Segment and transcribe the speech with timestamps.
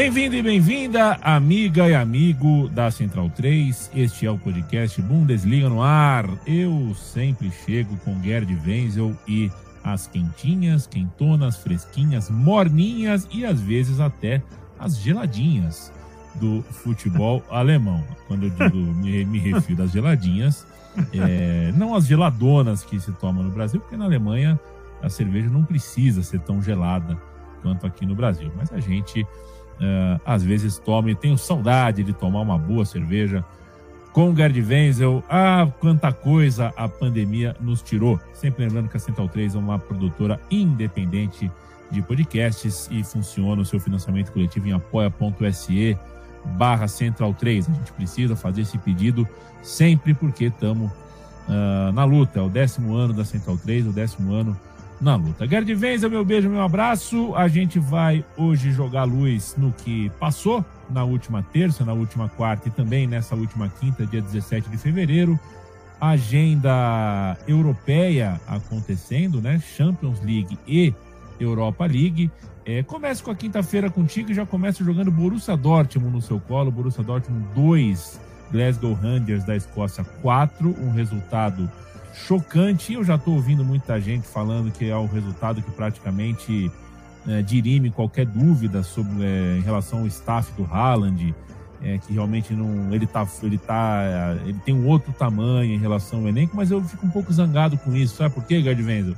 [0.00, 3.90] Bem-vindo e bem-vinda, amiga e amigo da Central 3.
[3.94, 6.24] Este é o podcast Bundesliga no ar.
[6.46, 9.52] Eu sempre chego com Gerd Wenzel e
[9.84, 14.42] as quentinhas, quentonas, fresquinhas, morninhas e às vezes até
[14.78, 15.92] as geladinhas
[16.36, 18.02] do futebol alemão.
[18.26, 20.66] Quando eu digo me, me refiro às geladinhas,
[21.12, 24.58] é, não as geladonas que se tomam no Brasil, porque na Alemanha
[25.02, 27.20] a cerveja não precisa ser tão gelada
[27.60, 28.50] quanto aqui no Brasil.
[28.56, 29.26] Mas a gente
[29.80, 33.42] Uh, às vezes tome, tenho saudade de tomar uma boa cerveja
[34.12, 35.24] com Wenzel.
[35.28, 38.20] Ah, quanta coisa a pandemia nos tirou.
[38.34, 41.50] Sempre lembrando que a Central 3 é uma produtora independente
[41.90, 45.96] de podcasts e funciona o seu financiamento coletivo em apoia.se
[46.44, 47.68] barra Central 3.
[47.68, 49.26] A gente precisa fazer esse pedido
[49.62, 52.38] sempre porque estamos uh, na luta.
[52.38, 54.58] É o décimo ano da Central 3, o décimo ano
[55.00, 55.46] na luta.
[55.46, 57.34] Gerd Wenzel, meu beijo, meu abraço.
[57.34, 62.68] A gente vai hoje jogar luz no que passou na última terça, na última quarta
[62.68, 65.38] e também nessa última quinta, dia 17 de fevereiro.
[66.00, 69.60] Agenda europeia acontecendo, né?
[69.76, 70.92] Champions League e
[71.38, 72.30] Europa League.
[72.64, 76.70] É, com a quinta-feira contigo e já começa jogando Borussia Dortmund no seu colo.
[76.70, 78.20] Borussia Dortmund 2,
[78.52, 80.68] Glasgow Rangers da Escócia 4.
[80.80, 81.70] Um resultado
[82.14, 82.92] chocante.
[82.92, 86.70] Eu já estou ouvindo muita gente falando que é o resultado que praticamente
[87.26, 91.34] é, dirime qualquer dúvida sobre é, em relação ao staff do Haaland,
[91.82, 96.20] é, que realmente não ele tá ele tá ele tem um outro tamanho em relação
[96.20, 99.14] ao elenco, mas eu fico um pouco zangado com isso, sabe por quê, Wenzel?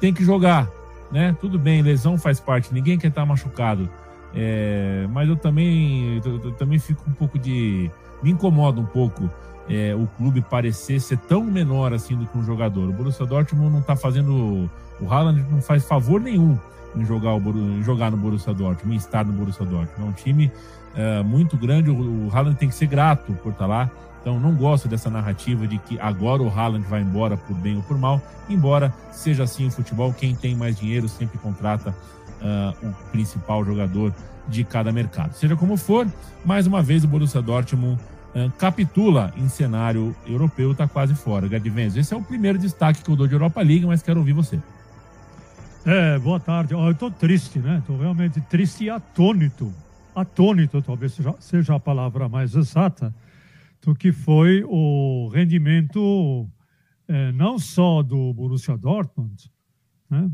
[0.00, 0.68] Tem que jogar,
[1.10, 1.36] né?
[1.40, 3.88] Tudo bem, lesão faz parte, ninguém quer estar tá machucado.
[4.36, 7.90] É, mas eu também eu, eu também fico um pouco de
[8.22, 9.30] me incomoda um pouco
[9.68, 12.88] é, o clube parecer ser tão menor assim do que um jogador.
[12.88, 14.68] O Borussia Dortmund não está fazendo.
[15.00, 16.58] O Haaland não faz favor nenhum
[16.94, 20.02] em jogar, o, em jogar no Borussia Dortmund, em estar no Borussia Dortmund.
[20.02, 20.52] É um time
[20.94, 21.90] é, muito grande.
[21.90, 23.90] O, o Haaland tem que ser grato por estar tá lá.
[24.20, 27.82] Então não gosto dessa narrativa de que agora o Haaland vai embora por bem ou
[27.82, 28.20] por mal.
[28.48, 31.94] Embora seja assim o futebol, quem tem mais dinheiro sempre contrata
[32.40, 34.14] uh, o principal jogador
[34.48, 35.34] de cada mercado.
[35.34, 36.06] Seja como for,
[36.44, 37.98] mais uma vez o Borussia Dortmund
[38.34, 41.48] uh, capitula em cenário europeu, está quase fora.
[41.48, 44.32] Gadivenzo, esse é o primeiro destaque que eu dou de Europa League, mas quero ouvir
[44.32, 44.60] você.
[45.86, 46.74] É, boa tarde.
[46.74, 47.78] Oh, eu estou triste, né?
[47.78, 49.72] Estou realmente triste e atônito.
[50.14, 53.14] Atônito, talvez seja, seja a palavra mais exata,
[53.82, 56.48] do que foi o rendimento
[57.06, 59.50] é, não só do Borussia Dortmund,
[60.08, 60.30] né?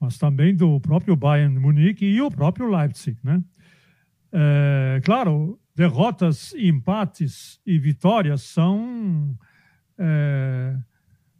[0.00, 3.42] mas também do próprio Bayern Munique e o próprio Leipzig, né?
[4.32, 9.38] É, claro, derrotas, empates e vitórias são,
[9.98, 10.74] é,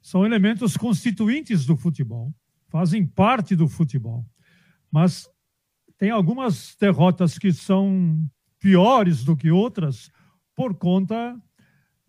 [0.03, 2.35] são elementos constituintes do futebol,
[2.69, 4.27] fazem parte do futebol.
[4.93, 5.27] Mas
[5.97, 8.29] tem algumas derrotas que são
[8.61, 10.11] piores do que outras
[10.55, 11.35] por conta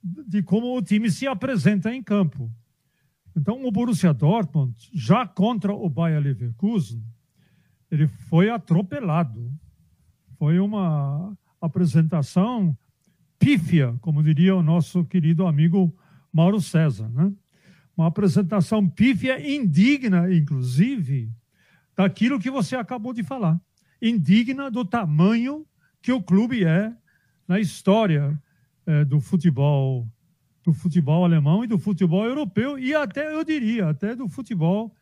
[0.04, 2.52] de como o time se apresenta em campo.
[3.36, 7.02] Então, o Borussia Dortmund, já contra o Bayer Leverkusen,
[7.90, 9.50] ele foi atropelado.
[10.38, 12.78] Foi uma apresentação
[13.40, 15.96] pífia, como diria o nosso querido amigo
[16.32, 17.10] Mauro César.
[17.10, 17.32] Né?
[17.96, 21.32] Uma apresentação pífia, indigna, inclusive,
[21.96, 23.60] daquilo que você acabou de falar.
[24.02, 25.66] Indigna do tamanho
[26.02, 26.96] que o clube é
[27.48, 28.40] na história
[28.86, 30.08] é, do futebol
[30.64, 34.94] do futebol alemão e do futebol europeu e até eu diria até do futebol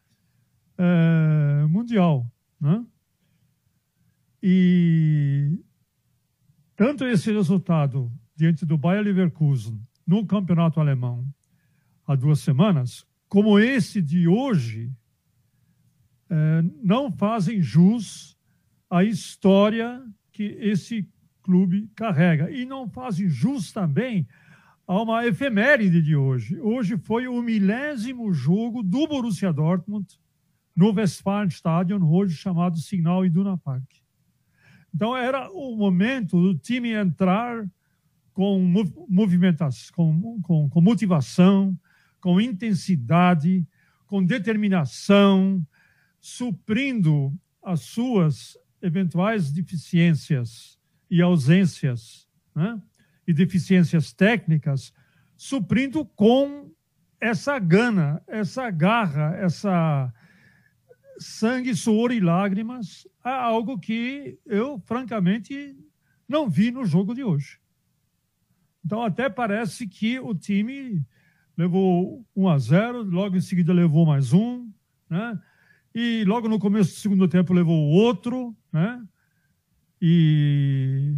[0.78, 2.86] é, mundial, né?
[4.44, 5.60] E
[6.76, 11.26] tanto esse resultado diante do Bayer Leverkusen no campeonato alemão
[12.06, 14.92] há duas semanas, como esse de hoje,
[16.30, 18.38] é, não fazem jus
[18.90, 21.10] à história que esse
[21.42, 22.52] clube carrega.
[22.52, 24.28] E não fazem jus também
[24.88, 26.60] a uma efeméride de hoje.
[26.60, 30.20] Hoje foi o milésimo jogo do Borussia Dortmund
[30.76, 34.05] no Westfalenstadion, hoje chamado Signal Iduna Park.
[34.96, 37.70] Então era o momento do time entrar
[38.32, 38.58] com
[39.10, 41.78] movimentação, com, com, com motivação,
[42.22, 43.68] com intensidade,
[44.08, 45.62] com determinação,
[46.18, 50.80] suprindo as suas eventuais deficiências
[51.12, 52.26] e ausências
[52.56, 52.82] né?
[53.28, 54.94] e deficiências técnicas,
[55.36, 56.72] suprindo com
[57.20, 60.14] essa gana, essa garra, essa
[61.20, 65.76] sangue, suor e lágrimas, é algo que eu, francamente,
[66.28, 67.60] não vi no jogo de hoje.
[68.86, 71.04] Então, até parece que o time
[71.58, 74.70] levou 1 a 0, logo em seguida levou mais um,
[75.10, 75.40] né?
[75.94, 79.02] E logo no começo do segundo tempo levou outro, né?
[80.02, 81.16] E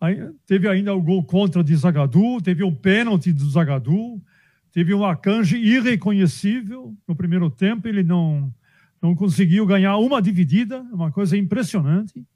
[0.00, 4.20] aí, teve ainda o gol contra de Zagadou, teve um pênalti do Zagadou,
[4.76, 8.54] teve um Akanji irreconhecível no primeiro tempo, ele não
[9.00, 12.26] não conseguiu ganhar uma dividida, uma coisa impressionante.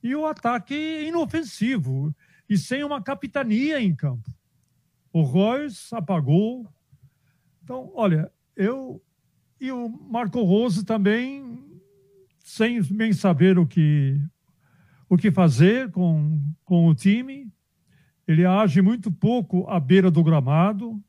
[0.00, 0.76] E o ataque
[1.08, 2.14] inofensivo
[2.48, 4.30] e sem uma capitania em campo.
[5.12, 6.72] O Royce apagou.
[7.64, 9.02] Então, olha, eu
[9.60, 11.64] e o Marco Rose também,
[12.38, 14.20] sem bem saber o que,
[15.08, 17.52] o que fazer com, com o time,
[18.28, 21.02] ele age muito pouco à beira do gramado.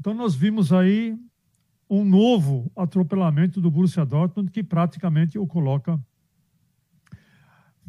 [0.00, 1.14] Então, nós vimos aí
[1.88, 6.00] um novo atropelamento do Borussia Dortmund que praticamente o coloca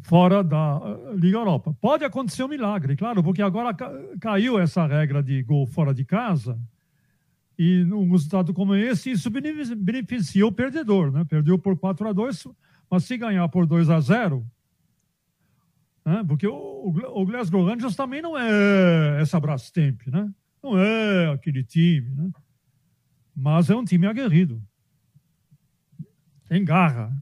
[0.02, 1.74] fora da eh, Liga Europa.
[1.80, 3.74] Pode acontecer um milagre, claro, porque agora
[4.20, 6.60] caiu essa regra de gol fora de casa
[7.58, 11.24] e num resultado como esse, isso beneficia o perdedor, né?
[11.24, 12.48] Perdeu por 4 a 2,
[12.90, 14.44] mas se ganhar por 2 a 0,
[16.04, 16.24] né?
[16.26, 20.30] porque o, Glasgow Rangers também não é essa Brastemp, né?
[20.62, 22.30] Não é aquele time, né?
[23.34, 24.62] Mas é um time aguerrido.
[26.48, 27.16] Tem garra.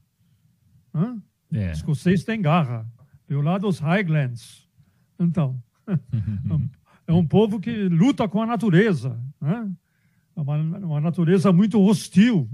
[0.92, 1.22] Né?
[1.52, 1.72] É.
[1.72, 2.86] Escocês tem garra.
[3.26, 4.68] Pelo lado dos Highlands.
[5.18, 5.62] Então,
[7.06, 9.18] é um povo que luta com a natureza.
[9.40, 9.70] Né?
[10.36, 12.50] É uma, uma natureza muito hostil,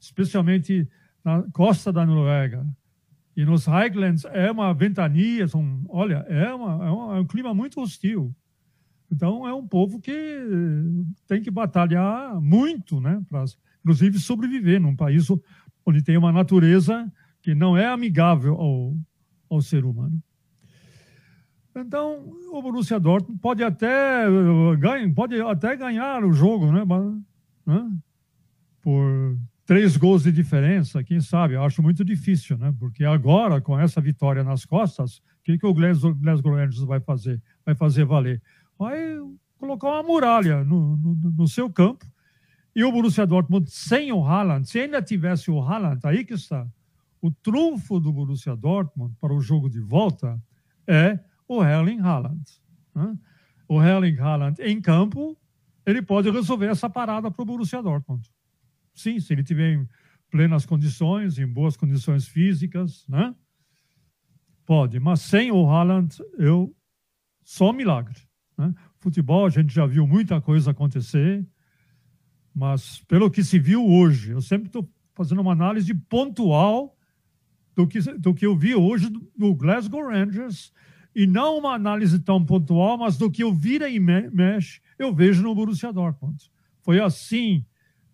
[0.00, 0.88] especialmente
[1.22, 2.66] na costa da Noruega.
[3.36, 7.80] E nos Highlands é uma ventania, são, olha, é, uma, é, é um clima muito
[7.80, 8.34] hostil.
[9.10, 10.12] Então é um povo que
[11.26, 13.44] tem que batalhar muito, né, para
[13.80, 15.28] inclusive sobreviver num país
[15.84, 17.10] onde tem uma natureza
[17.40, 18.96] que não é amigável ao,
[19.48, 20.20] ao ser humano.
[21.76, 24.24] Então, o Borussia Dortmund pode até,
[25.14, 26.82] pode até ganhar o jogo, né?
[27.66, 27.90] né?
[28.80, 31.54] Por três gols de diferença, quem sabe?
[31.54, 32.74] Eu acho muito difícil, né?
[32.78, 37.42] Porque agora, com essa vitória nas costas, o que, que o Glasgow Rangers vai fazer?
[37.64, 38.40] Vai fazer valer?
[38.78, 38.98] Vai
[39.58, 42.06] colocar uma muralha no, no, no seu campo.
[42.74, 46.68] E o Borussia Dortmund sem o Haaland, se ainda tivesse o Haaland, aí que está
[47.20, 50.40] o trunfo do Borussia Dortmund para o jogo de volta
[50.86, 51.18] é
[51.48, 52.44] o Erling Haaland.
[52.94, 53.18] Né?
[53.68, 55.36] O Erling Haaland em campo,
[55.84, 58.30] ele pode resolver essa parada para o Borussia Dortmund.
[58.94, 59.88] Sim, se ele tiver em
[60.30, 63.34] plenas condições, em boas condições físicas, né?
[64.64, 66.74] Pode, mas sem o Haaland, eu
[67.42, 68.25] só milagre.
[68.56, 68.74] Né?
[68.98, 71.46] Futebol, a gente já viu muita coisa acontecer,
[72.54, 76.96] mas pelo que se viu hoje, eu sempre estou fazendo uma análise pontual
[77.74, 80.72] do que, do que eu vi hoje do Glasgow Rangers,
[81.14, 85.42] e não uma análise tão pontual, mas do que eu vira e mexe, eu vejo
[85.42, 86.50] no Borussia Dortmund.
[86.82, 87.64] Foi assim,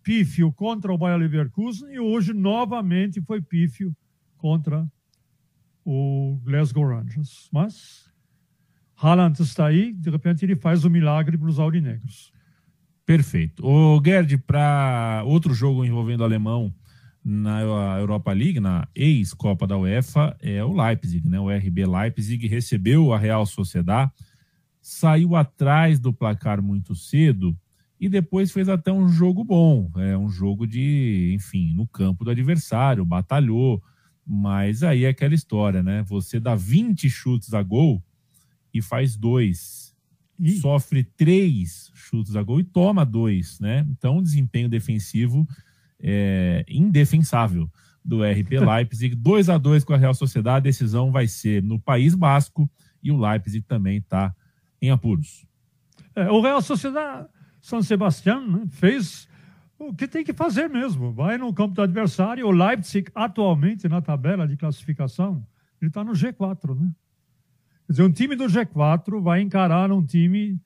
[0.01, 3.95] pífio contra o Bayer Leverkusen, e hoje novamente foi pífio
[4.37, 4.89] contra
[5.83, 7.49] o Glasgow Rangers.
[7.51, 8.02] Mas
[9.03, 12.31] Haaland está aí, de repente ele faz o milagre para os aurinegros.
[13.05, 13.65] Perfeito.
[13.65, 16.73] O Gerd, para outro jogo envolvendo o alemão,
[17.23, 17.61] na
[17.99, 21.39] Europa League, na ex-Copa da UEFA, é o Leipzig, né?
[21.39, 24.09] O RB Leipzig recebeu a Real Sociedad,
[24.81, 27.57] saiu atrás do placar muito cedo
[27.99, 32.31] e depois fez até um jogo bom, é um jogo de, enfim, no campo do
[32.31, 33.81] adversário, batalhou,
[34.25, 36.03] mas aí é aquela história, né?
[36.03, 38.03] Você dá 20 chutes a gol
[38.73, 39.95] e faz dois,
[40.59, 43.85] sofre três chutes a gol e toma dois, né?
[43.89, 45.47] Então, desempenho defensivo
[45.99, 47.69] é, indefensável
[48.03, 49.15] do RP Leipzig.
[49.15, 50.57] 2 a 2 com a Real Sociedade.
[50.57, 52.69] A decisão vai ser no País Basco
[53.01, 54.35] e o Leipzig também está
[54.81, 55.45] em apuros.
[56.15, 57.27] É, o Real Sociedade
[57.61, 59.27] São Sebastião né, fez
[59.79, 61.13] o que tem que fazer mesmo.
[61.13, 62.45] Vai no campo do adversário.
[62.45, 65.45] O Leipzig, atualmente na tabela de classificação,
[65.81, 66.75] ele está no G4.
[66.79, 66.91] Né?
[67.85, 70.59] Quer dizer, um time do G4 vai encarar um time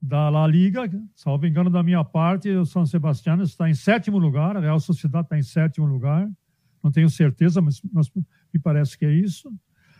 [0.00, 4.56] da La Liga, salvo engano da minha parte, o São Sebastião está em sétimo lugar,
[4.56, 6.28] a Real Sociedade está em sétimo lugar,
[6.82, 8.10] não tenho certeza, mas, mas,
[8.52, 9.52] me parece que é isso.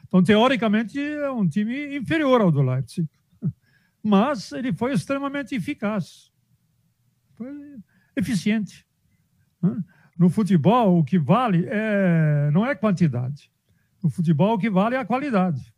[0.08, 3.08] Então, teoricamente, é um time inferior ao do Leipzig,
[4.02, 6.32] mas ele foi extremamente eficaz,
[7.34, 7.48] foi
[8.16, 8.84] eficiente.
[10.18, 13.50] No futebol, o que vale é, não é quantidade.
[14.02, 15.71] No futebol, o que vale é a qualidade.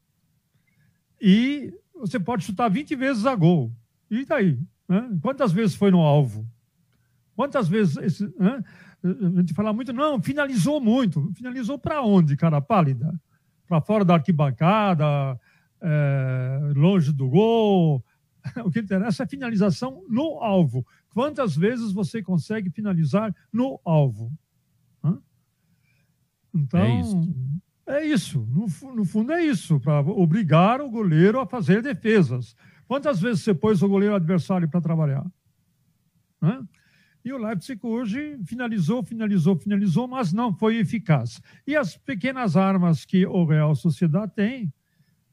[1.27, 3.73] E você pode chutar 20 vezes a gol.
[4.11, 4.59] E daí?
[4.87, 5.19] Né?
[5.23, 6.47] Quantas vezes foi no alvo?
[7.35, 7.97] Quantas vezes.
[7.97, 8.63] Esse, né?
[9.03, 11.33] A gente fala muito, não, finalizou muito.
[11.35, 13.19] Finalizou para onde, cara pálida?
[13.67, 15.41] Para fora da arquibancada,
[15.81, 18.05] é, longe do gol.
[18.63, 20.87] O que interessa é a finalização no alvo.
[21.15, 24.31] Quantas vezes você consegue finalizar no alvo?
[26.55, 27.03] Então, é.
[27.87, 28.47] É isso.
[28.51, 32.57] No, no fundo, é isso, para obrigar o goleiro a fazer defesas.
[32.87, 35.25] Quantas vezes você pôs o goleiro adversário para trabalhar?
[37.25, 41.41] E o Leipzig hoje finalizou, finalizou, finalizou, mas não foi eficaz.
[41.67, 44.73] E as pequenas armas que o Real Sociedade tem,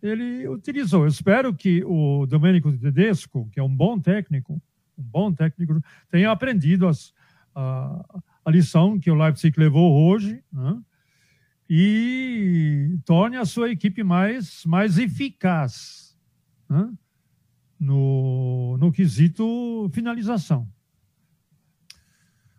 [0.01, 1.03] ele utilizou.
[1.03, 4.53] Eu espero que o Domenico Tedesco, que é um bom técnico,
[4.97, 7.13] um bom técnico, tenha aprendido as,
[7.53, 10.81] a, a lição que o Leipzig levou hoje, né?
[11.73, 16.17] E torne a sua equipe mais, mais eficaz
[16.69, 16.91] né?
[17.79, 20.67] no, no quesito finalização.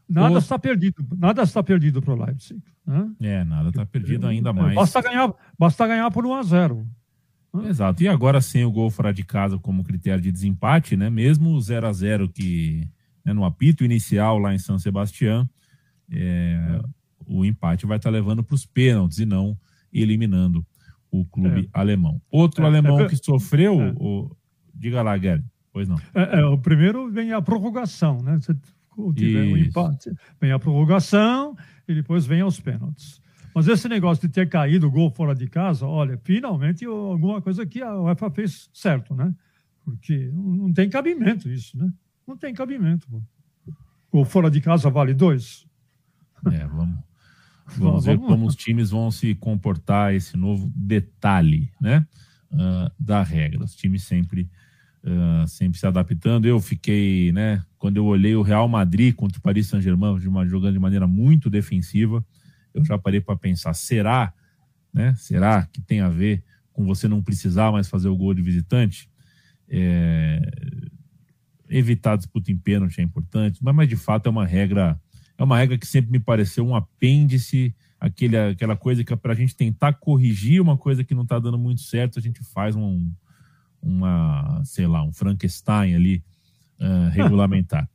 [0.09, 2.62] Nada está perdido, nada está perdido para o Leipzig.
[2.87, 3.12] Né?
[3.21, 4.75] É, nada está perdido ainda mais.
[4.75, 6.88] Basta ganhar, basta ganhar por 1 a 0.
[7.52, 7.69] Né?
[7.69, 8.02] Exato.
[8.02, 11.11] E agora sem o gol fora de casa como critério de desempate, né?
[11.11, 12.88] Mesmo o 0 a 0 que
[13.23, 15.47] né, no apito inicial lá em São Sebastião,
[16.11, 16.81] é,
[17.26, 19.57] o empate vai estar levando para os pênaltis e não
[19.93, 20.64] eliminando
[21.11, 21.69] o clube é.
[21.79, 22.21] alemão.
[22.31, 23.95] Outro é, alemão é, que sofreu, é.
[23.97, 24.35] o...
[24.75, 25.99] diga lá, Guilherme, pois não.
[26.14, 28.38] É, é, o primeiro vem a prorrogação, né?
[28.41, 28.55] Se
[29.14, 30.11] tiver um empate,
[30.41, 31.55] vem a prorrogação
[31.87, 33.21] e depois vem aos pênaltis.
[33.55, 37.67] Mas esse negócio de ter caído o gol fora de casa, olha, finalmente alguma coisa
[37.67, 39.35] que a UEFA fez certo, né?
[39.85, 41.93] Porque não tem cabimento isso, né?
[42.26, 43.07] Não tem cabimento.
[44.11, 45.67] Gol fora de casa vale dois.
[46.50, 46.99] É, vamos.
[47.76, 52.07] Vamos ver como os times vão se comportar esse novo detalhe, né,
[52.52, 53.64] uh, da regra.
[53.64, 54.49] Os times sempre,
[55.04, 56.47] uh, sempre se adaptando.
[56.47, 60.78] Eu fiquei, né, quando eu olhei o Real Madrid contra o Paris Saint-Germain jogando de
[60.78, 62.25] maneira muito defensiva,
[62.75, 64.33] eu já parei para pensar, será,
[64.92, 66.42] né, será que tem a ver
[66.73, 69.11] com você não precisar mais fazer o gol de visitante?
[69.69, 70.40] É...
[71.69, 75.00] Evitar disputa em pênalti é importante, mas, mas de fato é uma regra
[75.38, 79.32] é uma regra que sempre me pareceu um apêndice, aquele, aquela coisa que é para
[79.32, 82.76] a gente tentar corrigir uma coisa que não está dando muito certo, a gente faz
[82.76, 83.10] um,
[83.80, 86.22] uma, sei lá, um Frankenstein ali
[86.80, 87.88] uh, regulamentar.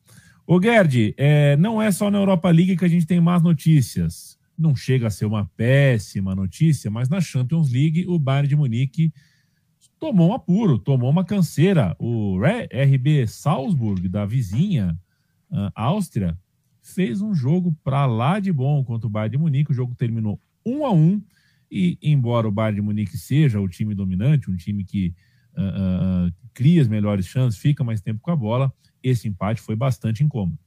[0.45, 4.37] Ô Gerd, é, não é só na Europa League que a gente tem más notícias.
[4.57, 9.13] Não chega a ser uma péssima notícia, mas na Champions League o Bayern de Munique
[9.99, 11.95] tomou um apuro, tomou uma canseira.
[11.99, 14.97] O RB Salzburg, da vizinha
[15.51, 16.37] uh, Áustria,
[16.93, 19.71] fez um jogo para lá de bom contra o Bayern de Munique.
[19.71, 21.21] O jogo terminou 1 a 1
[21.69, 25.13] e embora o Bayern de Munique seja o time dominante, um time que
[25.53, 29.75] uh, uh, cria as melhores chances, fica mais tempo com a bola, esse empate foi
[29.75, 30.57] bastante incômodo.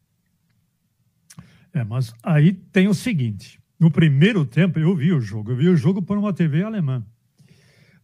[1.73, 5.69] É, mas aí tem o seguinte: no primeiro tempo eu vi o jogo, eu vi
[5.69, 7.05] o jogo por uma TV alemã.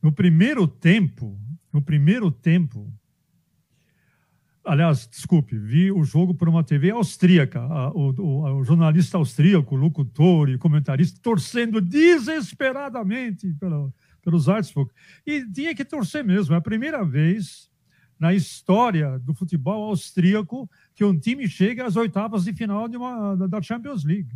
[0.02, 1.38] No primeiro tempo,
[1.73, 2.92] no primeiro tempo,
[4.66, 7.64] Aliás, desculpe, vi o jogo por uma TV austríaca.
[7.94, 14.90] O, o, o jornalista austríaco, locutor e comentarista, torcendo desesperadamente pelo, pelos Salzburg.
[15.25, 16.52] E tinha que torcer mesmo.
[16.52, 17.70] É a primeira vez
[18.18, 23.37] na história do futebol austríaco que um time chega às oitavas de final de uma,
[23.37, 24.35] da Champions League.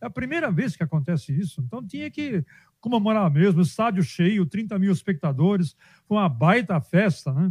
[0.00, 1.60] É a primeira vez que acontece isso.
[1.60, 2.44] Então tinha que
[2.80, 3.60] comemorar mesmo.
[3.60, 5.76] Estádio cheio, 30 mil espectadores.
[6.06, 7.50] Foi uma baita festa, né?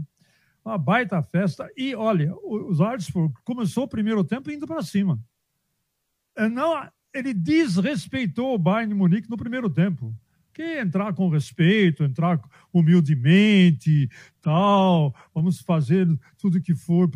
[0.64, 1.70] Uma baita festa.
[1.76, 5.20] E olha, o Salzburg começou o primeiro tempo indo para cima.
[6.36, 10.16] É, não, ele desrespeitou o Bayern Munique no primeiro tempo.
[10.54, 12.40] Que entrar com respeito, entrar
[12.74, 14.10] humildemente,
[14.42, 17.10] tal, vamos fazer tudo que for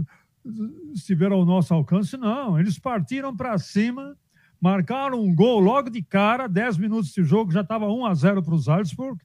[0.94, 2.16] estiver ao nosso alcance.
[2.18, 4.18] Não, eles partiram para cima,
[4.60, 8.44] marcaram um gol logo de cara, 10 minutos de jogo, já estava 1 a 0
[8.44, 9.20] para o Salzburg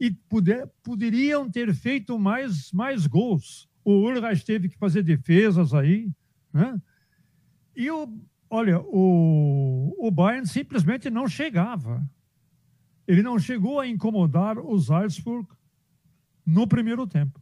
[0.00, 3.68] e puder, poderiam ter feito mais, mais gols.
[3.84, 6.10] O Ulreich teve que fazer defesas aí,
[6.52, 6.80] né?
[7.74, 8.08] E o,
[8.50, 12.08] olha, o, o Bayern simplesmente não chegava.
[13.06, 15.48] Ele não chegou a incomodar o Salzburg
[16.44, 17.40] no primeiro tempo.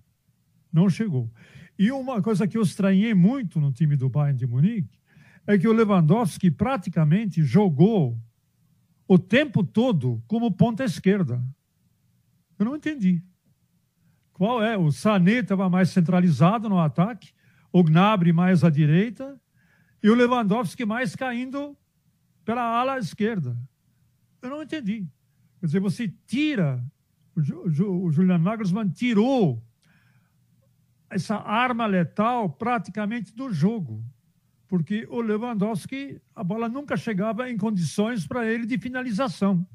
[0.73, 1.31] Não chegou.
[1.79, 4.99] E uma coisa que eu estranhei muito no time do Bayern de Munique
[5.47, 8.19] é que o Lewandowski praticamente jogou
[9.07, 11.43] o tempo todo como ponta esquerda.
[12.59, 13.23] Eu não entendi.
[14.33, 14.77] Qual é?
[14.77, 17.33] O Sané estava mais centralizado no ataque,
[17.73, 19.41] o Gnabry mais à direita
[20.03, 21.77] e o Lewandowski mais caindo
[22.45, 23.57] pela ala esquerda.
[24.43, 25.09] Eu não entendi.
[25.59, 26.85] Quer dizer, você tira,
[27.35, 29.63] o Julian Nagelsmann tirou
[31.11, 34.05] essa arma letal praticamente do jogo,
[34.69, 39.67] porque o Lewandowski, a bola nunca chegava em condições para ele de finalização.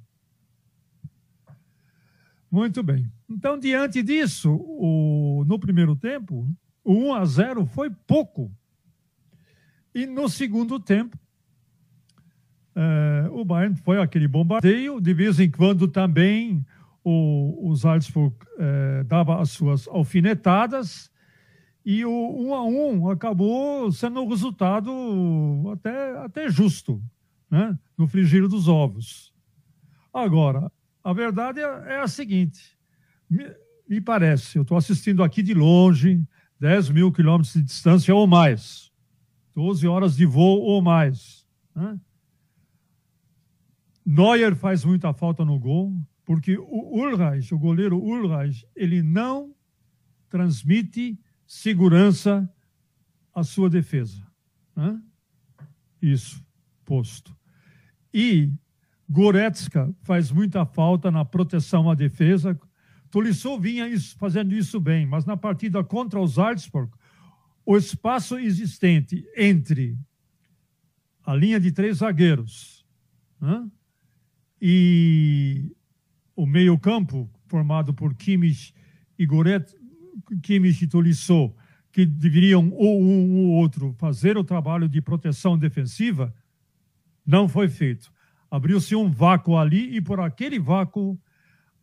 [2.52, 3.10] Muito bem.
[3.30, 6.46] Então, diante disso, o, no primeiro tempo,
[6.84, 8.52] o 1 a 0 foi pouco.
[9.96, 11.18] E no segundo tempo,
[12.76, 15.00] é, o Bayern foi aquele bombardeio.
[15.00, 16.66] De vez em quando também
[17.04, 21.10] o, o Salzburg é, dava as suas alfinetadas.
[21.86, 24.92] E o 1 a 1 acabou sendo um resultado
[25.72, 27.02] até, até justo,
[27.50, 27.80] né?
[27.98, 29.34] no frigir dos ovos.
[30.14, 30.70] Agora,
[31.04, 32.78] a verdade é, é a seguinte:
[33.30, 33.44] me,
[33.88, 36.24] me parece, eu estou assistindo aqui de longe,
[36.60, 38.92] 10 mil quilômetros de distância ou mais,
[39.56, 41.48] 12 horas de voo ou mais.
[41.76, 42.00] Né?
[44.06, 45.94] Neuer faz muita falta no gol,
[46.26, 49.54] porque o Ulreich, o goleiro Ulreich, ele não
[50.30, 52.50] transmite segurança
[53.34, 54.26] à sua defesa.
[54.76, 55.02] Né?
[56.02, 56.44] Isso,
[56.86, 57.36] posto.
[58.14, 58.52] E
[59.12, 62.58] Goretzka faz muita falta na proteção à defesa.
[63.10, 66.90] Tolisso vinha isso, fazendo isso bem, mas na partida contra os Salzburg,
[67.66, 69.98] o espaço existente entre
[71.26, 72.86] a linha de três zagueiros
[73.40, 73.70] né,
[74.62, 75.76] e
[76.34, 78.74] o meio-campo, formado por Kimmich
[79.20, 79.76] e Goretz,
[80.42, 81.54] Kimmich e Tolisso,
[81.92, 86.34] que deveriam ou um ou outro fazer o trabalho de proteção defensiva,
[87.26, 88.10] não foi feito
[88.52, 91.18] abriu-se um vácuo ali e por aquele vácuo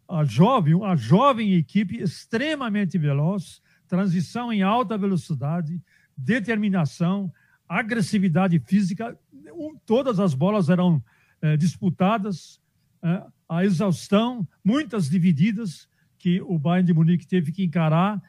[0.06, 5.82] a jovem, a jovem equipe extremamente veloz, transição em alta velocidade,
[6.16, 7.32] determinação,
[7.68, 9.18] agressividade física,
[9.84, 11.02] todas as bolas eram
[11.40, 12.60] é, disputadas,
[13.02, 18.20] é, a exaustão, muitas divididas que o Bayern de Munique teve que encarar.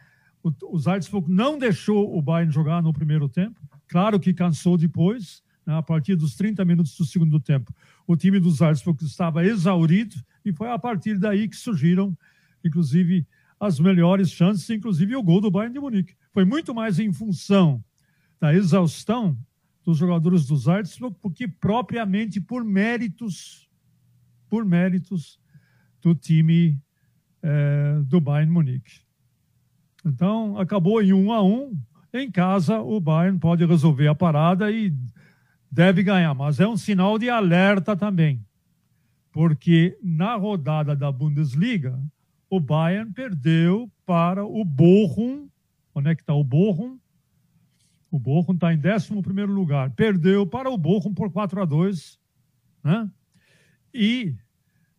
[0.43, 5.43] O, o Salzburg não deixou o Bayern jogar no primeiro tempo, claro que cansou depois,
[5.69, 7.71] né, a partir dos 30 minutos do segundo tempo
[8.07, 12.17] o time dos Salzburg estava exaurido e foi a partir daí que surgiram,
[12.65, 13.27] inclusive,
[13.59, 16.15] as melhores chances, inclusive o gol do Bayern de Munique.
[16.33, 17.83] Foi muito mais em função
[18.39, 19.37] da exaustão
[19.85, 23.69] dos jogadores dos Salzburg do que propriamente por méritos,
[24.49, 25.39] por méritos
[26.01, 26.81] do time
[27.43, 29.01] é, do Bayern Munique.
[30.03, 31.77] Então, acabou em um a um.
[32.11, 34.91] Em casa, o Bayern pode resolver a parada e
[35.71, 38.43] deve ganhar, mas é um sinal de alerta também,
[39.31, 41.99] porque na rodada da Bundesliga,
[42.49, 45.47] o Bayern perdeu para o Bochum.
[45.93, 46.97] Onde é que está o Bochum?
[48.09, 49.13] O Bochum está em 11
[49.45, 49.91] lugar.
[49.91, 52.17] Perdeu para o Bochum por 4 a 2
[52.83, 53.09] né?
[53.93, 54.33] E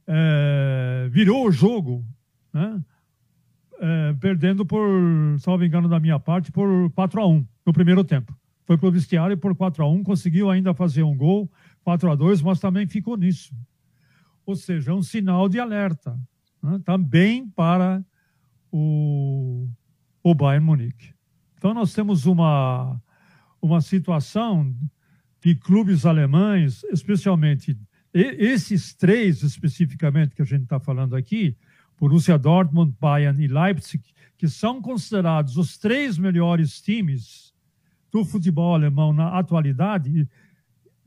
[0.06, 2.04] é, virou o jogo,
[2.52, 2.80] né?
[3.82, 4.86] É, perdendo por,
[5.38, 8.39] salvo engano da minha parte, por 4 a 1 no primeiro tempo
[8.70, 11.50] foi para o vestiário por 4 a 1 conseguiu ainda fazer um gol,
[11.82, 13.52] 4 a 2 mas também ficou nisso.
[14.46, 16.16] Ou seja, é um sinal de alerta
[16.62, 16.80] né?
[16.84, 18.00] também para
[18.70, 19.68] o,
[20.22, 21.12] o Bayern Munique.
[21.58, 23.02] Então, nós temos uma,
[23.60, 24.72] uma situação
[25.42, 27.76] de clubes alemães, especialmente
[28.14, 31.56] esses três especificamente que a gente está falando aqui,
[31.98, 34.04] Borussia Dortmund, Bayern e Leipzig,
[34.38, 37.50] que são considerados os três melhores times
[38.10, 40.28] do futebol alemão na atualidade,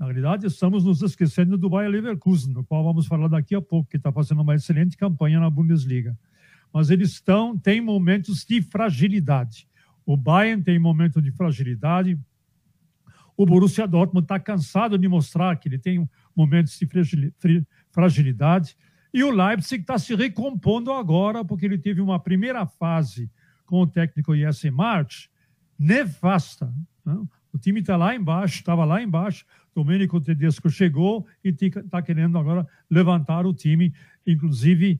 [0.03, 3.89] na realidade, estamos nos esquecendo do Bayer Leverkusen, no qual vamos falar daqui a pouco,
[3.89, 6.17] que está fazendo uma excelente campanha na Bundesliga.
[6.73, 9.67] Mas eles estão, têm momentos de fragilidade.
[10.05, 12.19] O Bayern tem momento de fragilidade.
[13.37, 18.75] O Borussia Dortmund está cansado de mostrar que ele tem momentos de fragilidade.
[19.13, 23.31] E o Leipzig está se recompondo agora, porque ele teve uma primeira fase
[23.65, 25.29] com o técnico Jesse March
[25.77, 26.73] nefasta.
[27.05, 27.27] Não?
[27.53, 29.45] O time está lá embaixo, estava lá embaixo.
[29.75, 33.93] Domenico Tedesco chegou e está querendo agora levantar o time,
[34.25, 34.99] inclusive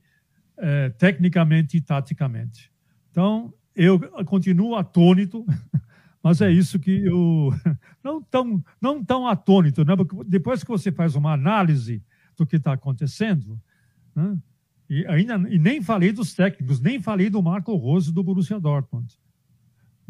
[0.57, 2.71] é, tecnicamente e taticamente.
[3.11, 5.45] Então, eu continuo atônito,
[6.21, 7.51] mas é isso que eu.
[8.03, 9.95] Não tão, não tão atônito, né?
[9.95, 12.03] Porque depois que você faz uma análise
[12.35, 13.57] do que está acontecendo,
[14.13, 14.37] né?
[14.89, 19.17] e, ainda, e nem falei dos técnicos, nem falei do Marco Rose do Borussia Dortmund.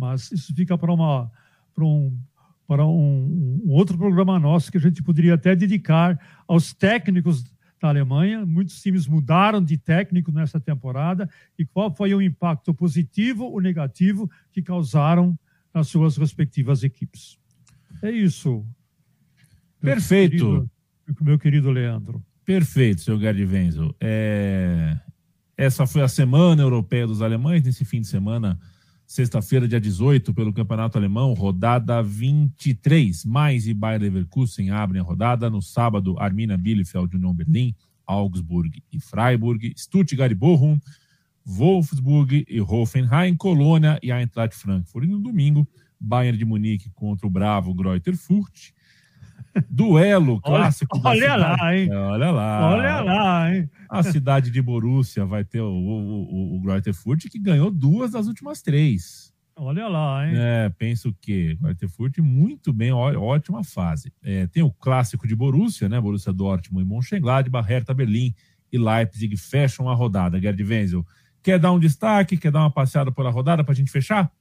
[0.03, 1.31] Mas isso fica para uma
[1.73, 2.17] para um
[2.67, 7.43] para um, um, outro programa nosso que a gente poderia até dedicar aos técnicos
[7.81, 8.45] da Alemanha.
[8.45, 14.29] Muitos times mudaram de técnico nessa temporada e qual foi o impacto positivo ou negativo
[14.51, 15.37] que causaram
[15.73, 17.37] nas suas respectivas equipes.
[18.01, 18.65] É isso.
[19.79, 20.45] Perfeito.
[20.45, 22.25] Meu querido, meu querido Leandro.
[22.43, 23.95] Perfeito, seu Gerd Wenzel.
[24.01, 24.99] É...
[25.55, 27.63] Essa foi a Semana Europeia dos Alemães.
[27.63, 28.59] Nesse fim de semana
[29.05, 33.25] Sexta-feira, dia 18, pelo Campeonato Alemão, rodada 23.
[33.25, 35.49] Mais e Bayer Leverkusen abrem a rodada.
[35.49, 37.75] No sábado, Arminia Bielefeld, Union Berlim,
[38.07, 40.79] Augsburg e Freiburg, Stuttgart e Bochum,
[41.45, 45.05] Wolfsburg e Hoffenheim, Colônia e Eintracht Frankfurt.
[45.05, 45.67] E no domingo,
[45.99, 48.71] Bayern de Munique contra o Bravo Greuther Furt.
[49.69, 50.99] Duelo clássico.
[51.03, 51.91] Olha, olha lá, hein?
[51.91, 52.71] Olha lá.
[52.71, 53.69] Olha lá, hein?
[53.89, 58.61] A cidade de Borussia vai ter o, o, o, o que ganhou duas das últimas
[58.61, 59.31] três.
[59.55, 60.33] Olha lá, hein?
[60.35, 64.11] É, penso que Greuther Furt muito bem, ó, ótima fase.
[64.23, 66.01] É, tem o clássico de Borussia, né?
[66.01, 68.33] Borussia Dortmund e Mönchengladbach, Hertha Berlim
[68.71, 70.41] e Leipzig fecham a rodada.
[70.41, 71.05] Gerd Wenzel,
[71.43, 74.31] quer dar um destaque, quer dar uma passeada por a rodada para a gente fechar?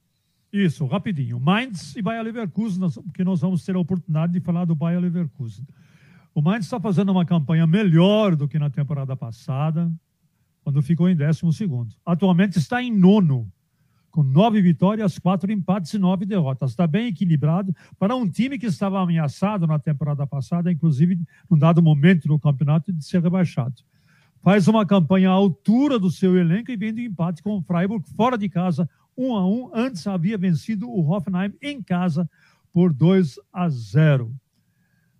[0.53, 1.39] Isso, rapidinho.
[1.39, 5.65] Mainz e Bayer Leverkusen, porque nós vamos ter a oportunidade de falar do Bayer Leverkusen.
[6.35, 9.91] O Mainz está fazendo uma campanha melhor do que na temporada passada,
[10.63, 11.95] quando ficou em 12 segundo.
[12.05, 13.51] Atualmente está em nono,
[14.11, 16.69] com nove vitórias, quatro empates e nove derrotas.
[16.69, 21.81] Está bem equilibrado para um time que estava ameaçado na temporada passada, inclusive num dado
[21.81, 23.81] momento do campeonato, de ser rebaixado.
[24.43, 28.37] Faz uma campanha à altura do seu elenco e vem empate com o Freiburg fora
[28.37, 29.71] de casa, 1 a 1.
[29.73, 32.29] Antes havia vencido o Hoffenheim em casa
[32.71, 34.35] por 2 a 0.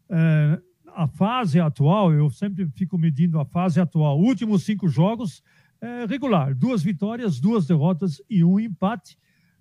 [0.09, 4.19] É, a fase atual, eu sempre fico medindo a fase atual.
[4.19, 5.43] Últimos cinco jogos,
[5.81, 6.55] é, regular.
[6.55, 9.17] Duas vitórias, duas derrotas e um empate.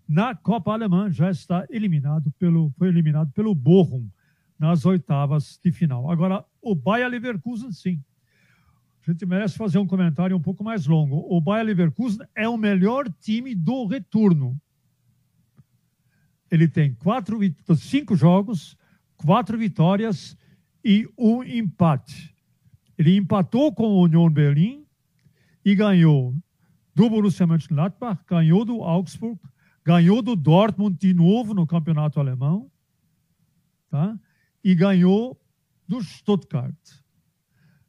[0.09, 4.09] Na Copa Alemã já está eliminado pelo, foi eliminado pelo Bochum
[4.59, 6.11] nas oitavas de final.
[6.11, 8.01] Agora, o Bayer Leverkusen, sim
[9.05, 11.27] a gente merece fazer um comentário um pouco mais longo.
[11.29, 14.61] O Bayer Leverkusen é o melhor time do retorno.
[16.51, 17.38] Ele tem quatro,
[17.77, 18.77] cinco jogos,
[19.17, 20.37] quatro vitórias
[20.85, 22.33] e um empate.
[22.97, 24.87] Ele empatou com o Union Berlin
[25.65, 26.37] e ganhou
[26.95, 29.41] do Borussia Mönchengladbach, ganhou do Augsburg,
[29.85, 32.71] ganhou do Dortmund de novo no campeonato alemão,
[33.91, 34.17] tá?
[34.62, 35.41] E ganhou
[35.88, 37.02] do Stuttgart.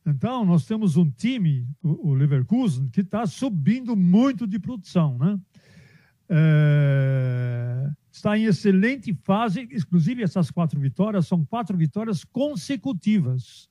[0.05, 5.17] Então, nós temos um time, o Leverkusen, que está subindo muito de produção.
[5.17, 5.39] Né?
[6.29, 13.69] É, está em excelente fase, inclusive essas quatro vitórias são quatro vitórias consecutivas.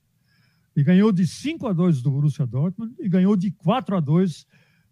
[0.75, 4.47] E ganhou de 5 a 2 do Borussia Dortmund e ganhou de 4 a 2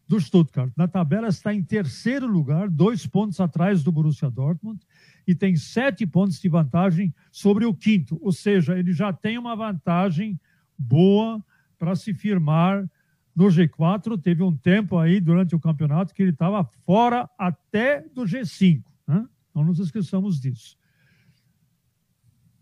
[0.07, 0.71] do Stuttgart.
[0.75, 4.79] Na tabela está em terceiro lugar, dois pontos atrás do Borussia Dortmund,
[5.25, 8.19] e tem sete pontos de vantagem sobre o quinto.
[8.21, 10.39] Ou seja, ele já tem uma vantagem
[10.81, 11.43] boa
[11.77, 12.89] para se firmar
[13.35, 14.19] no G4.
[14.21, 18.83] Teve um tempo aí durante o campeonato que ele estava fora até do G5.
[19.07, 19.25] Né?
[19.53, 20.77] Não nos esqueçamos disso.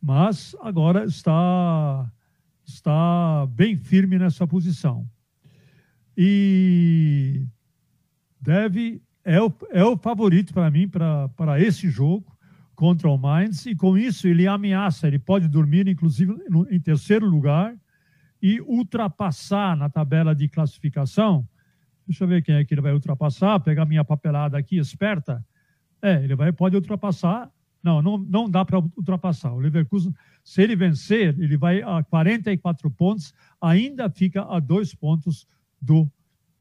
[0.01, 2.11] Mas agora está,
[2.65, 5.09] está bem firme nessa posição.
[6.15, 7.45] E
[8.39, 12.25] deve é o, é o favorito para mim para esse jogo
[12.75, 17.25] contra o Mainz, e com isso ele ameaça, ele pode dormir, inclusive, no, em terceiro
[17.25, 17.75] lugar,
[18.41, 21.47] e ultrapassar na tabela de classificação.
[22.07, 25.45] Deixa eu ver quem é que ele vai ultrapassar, pegar minha papelada aqui esperta.
[26.01, 27.51] É, ele vai, pode ultrapassar.
[27.83, 29.53] Não, não, não dá para ultrapassar.
[29.53, 35.47] O Leverkusen, se ele vencer, ele vai a 44 pontos, ainda fica a dois pontos
[35.81, 36.09] do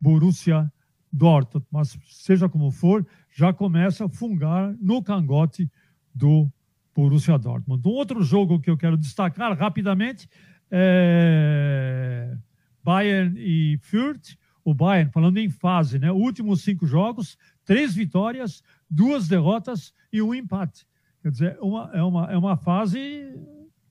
[0.01, 0.71] Borussia
[1.13, 1.67] Dortmund.
[1.71, 5.71] Mas, seja como for, já começa a fungar no cangote
[6.15, 6.51] do
[6.95, 7.87] Borussia Dortmund.
[7.87, 10.29] Um outro jogo que eu quero destacar rapidamente
[10.71, 12.37] é,
[12.83, 16.11] Bayern e Fürth, o Bayern, falando em fase, né?
[16.13, 20.87] Últimos cinco jogos, três vitórias, duas derrotas e um empate.
[21.23, 23.35] Quer dizer, uma, é, uma, é uma fase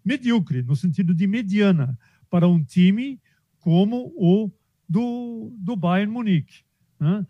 [0.04, 1.98] medíocre, no sentido de mediana,
[2.30, 3.20] para um time
[3.60, 4.52] como o
[4.88, 6.64] do, do Bayern Munique.
[7.00, 7.26] Né?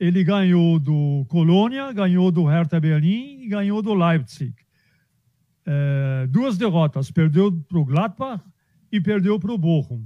[0.00, 4.54] Ele ganhou do Colônia, ganhou do Hertha Berlin e ganhou do Leipzig.
[5.64, 8.42] É, duas derrotas, perdeu para o Gladbach
[8.92, 10.04] e perdeu para o Bochum.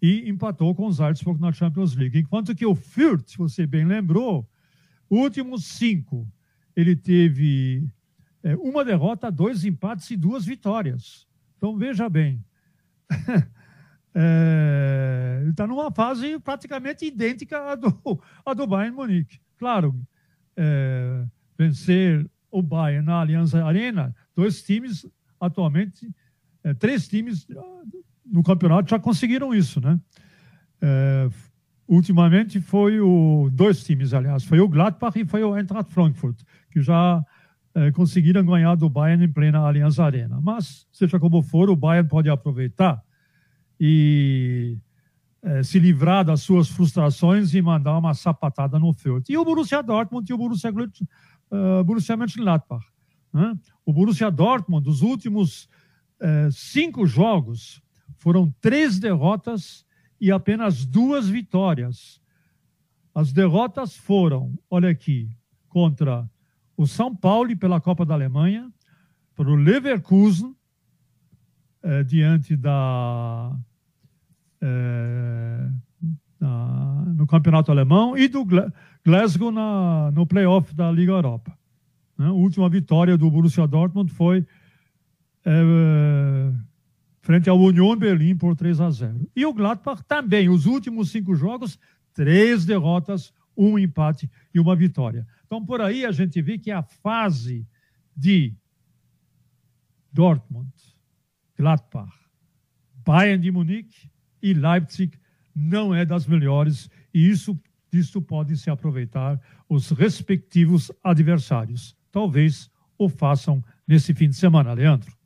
[0.00, 2.18] E empatou com os Salzburg na Champions League.
[2.18, 4.48] Enquanto que o Fürth, se você bem lembrou,
[5.08, 6.26] últimos cinco,
[6.74, 7.86] ele teve
[8.42, 11.28] é, uma derrota, dois empates e duas vitórias.
[11.56, 12.44] Então, veja bem.
[14.14, 17.92] é, ele está numa fase praticamente idêntica à do,
[18.44, 19.40] à do Bayern Munique.
[19.58, 19.94] Claro,
[20.56, 21.24] é,
[21.56, 25.06] vencer o Bayern na Aliança Arena, dois times
[25.38, 26.10] atualmente,
[26.64, 27.46] é, três times
[28.24, 29.98] no campeonato já conseguiram isso, né?
[30.80, 31.28] É,
[31.86, 36.80] ultimamente foi o dois times, aliás, foi o Gladbach e foi o Eintracht Frankfurt, que
[36.80, 37.22] já
[37.74, 40.40] é, conseguiram ganhar do Bayern em plena Aliança Arena.
[40.40, 43.02] Mas, seja como for, o Bayern pode aproveitar
[43.78, 44.78] e
[45.42, 49.28] é, se livrar das suas frustrações e mandar uma sapatada no Fürth.
[49.28, 52.84] E o Borussia Dortmund e o Borussia, uh, Borussia Mönchengladbach.
[53.32, 53.54] Né?
[53.84, 55.68] O Borussia Dortmund, dos últimos
[56.20, 57.82] uh, cinco jogos,
[58.18, 59.84] foram três derrotas
[60.20, 62.20] e apenas duas vitórias.
[63.14, 65.28] As derrotas foram, olha aqui,
[65.68, 66.28] contra
[66.76, 68.70] o São Paulo pela Copa da Alemanha,
[69.34, 70.54] para o Leverkusen,
[71.82, 73.56] eh, diante da,
[74.60, 75.68] eh,
[76.38, 78.46] na, no Campeonato Alemão, e do
[79.04, 81.56] Glasgow na, no playoff da Liga Europa.
[82.16, 82.26] Né?
[82.26, 84.46] A última vitória do Borussia Dortmund foi
[85.44, 86.52] eh,
[87.22, 89.30] frente ao Union Berlim por 3 a 0.
[89.34, 91.78] E o Gladbach também, os últimos cinco jogos,
[92.12, 95.26] três derrotas, um empate e uma vitória.
[95.46, 97.66] Então, por aí a gente vê que a fase
[98.14, 98.54] de
[100.12, 100.70] Dortmund,
[101.56, 102.12] Gladbach,
[103.04, 104.10] Bayern de Munique
[104.42, 105.16] e Leipzig
[105.54, 107.58] não é das melhores e isso
[107.90, 111.96] disso podem se aproveitar os respectivos adversários.
[112.10, 115.21] Talvez o façam nesse fim de semana, Leandro.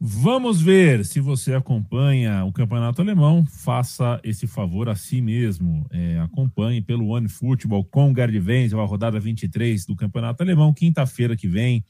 [0.00, 3.44] Vamos ver se você acompanha o campeonato alemão.
[3.44, 5.84] Faça esse favor a si mesmo.
[5.90, 11.36] É, acompanhe pelo One Football com Gerd Wenzel, a rodada 23 do campeonato alemão, quinta-feira
[11.36, 11.84] que vem.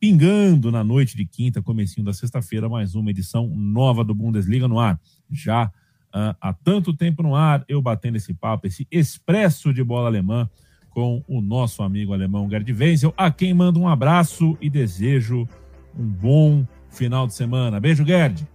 [0.00, 4.78] Pingando na noite de quinta, comecinho da sexta-feira, mais uma edição nova do Bundesliga no
[4.78, 4.98] ar.
[5.30, 10.08] Já uh, há tanto tempo no ar, eu batendo esse papo, esse expresso de bola
[10.08, 10.48] alemã
[10.88, 15.46] com o nosso amigo alemão Gerd Wenzel, a quem mando um abraço e desejo
[15.94, 17.80] um bom final de semana.
[17.80, 18.46] Beijo, Gerd.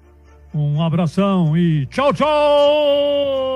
[0.54, 3.55] Um abração e tchau, tchau!